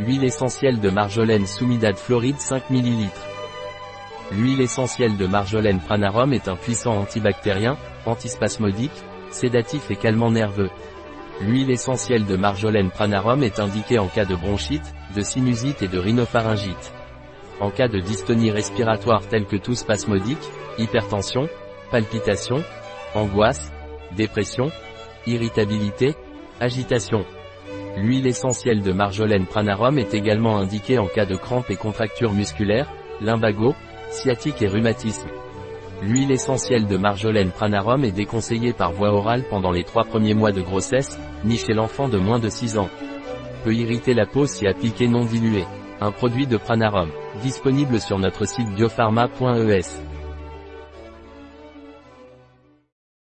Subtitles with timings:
[0.00, 3.10] Huile essentielle de marjolaine Soumidade Floride 5 ml.
[4.32, 10.70] L'huile essentielle de marjolaine Pranarum est un puissant antibactérien, antispasmodique, sédatif et calmant nerveux.
[11.40, 15.98] L'huile essentielle de marjolaine Pranarum est indiquée en cas de bronchite, de sinusite et de
[16.00, 16.92] rhinopharyngite.
[17.60, 21.48] En cas de dystonie respiratoire telle que tout spasmodique, hypertension,
[21.92, 22.64] palpitation,
[23.14, 23.70] angoisse,
[24.16, 24.72] dépression,
[25.24, 26.16] irritabilité,
[26.58, 27.24] agitation.
[27.96, 32.92] L'huile essentielle de marjolaine pranarum est également indiquée en cas de crampes et contractures musculaires,
[33.20, 33.74] lumbago,
[34.10, 35.28] sciatique et rhumatisme.
[36.02, 40.50] L'huile essentielle de marjolaine pranarum est déconseillée par voie orale pendant les trois premiers mois
[40.50, 42.90] de grossesse, ni chez l'enfant de moins de 6 ans.
[43.62, 45.64] Peut irriter la peau si appliquée non diluée.
[46.00, 47.10] Un produit de pranarum,
[47.42, 50.02] disponible sur notre site biopharma.es.